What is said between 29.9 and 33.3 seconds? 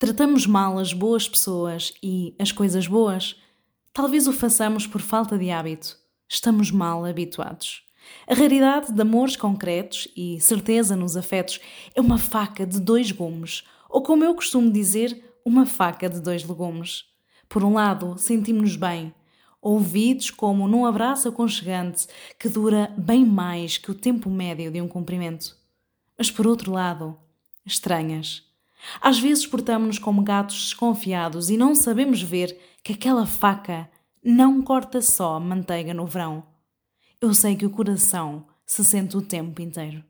como gatos desconfiados e não sabemos ver que aquela